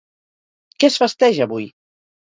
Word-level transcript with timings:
Què 0.79 0.91
es 0.93 0.99
festeja 1.05 1.49
avui? 1.51 1.73